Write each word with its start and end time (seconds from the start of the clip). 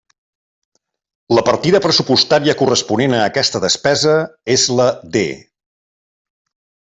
La 1.39 1.43
partida 1.49 1.81
pressupostària 1.83 2.55
corresponent 2.63 3.13
a 3.17 3.21
aquesta 3.27 3.61
despesa 3.67 4.15
és 4.57 4.67
la 4.79 4.87
D. 5.17 5.23